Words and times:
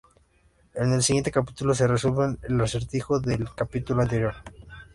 En 0.73 0.93
el 0.93 1.03
siguiente 1.03 1.29
capítulo 1.29 1.75
se 1.75 1.85
resuelve 1.85 2.35
el 2.41 2.59
acertijo 2.59 3.19
del 3.19 3.47
capítulo 3.53 4.01
anterior. 4.01 4.33